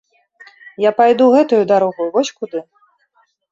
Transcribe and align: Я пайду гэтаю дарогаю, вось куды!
Я 0.85 0.91
пайду 1.01 1.27
гэтаю 1.35 1.61
дарогаю, 1.73 2.09
вось 2.19 2.35
куды! 2.41 2.59